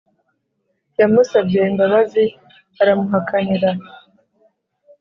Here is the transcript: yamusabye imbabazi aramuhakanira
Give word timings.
yamusabye 0.99 1.59
imbabazi 1.71 2.23
aramuhakanira 2.81 3.71